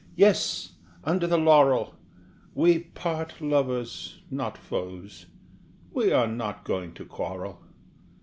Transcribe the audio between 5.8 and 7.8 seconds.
we are not going to quarrel.